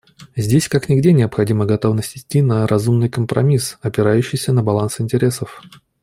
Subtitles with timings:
[0.35, 5.61] Здесь как нигде необходима готовность идти на разумный компромисс, опирающийся на баланс интересов.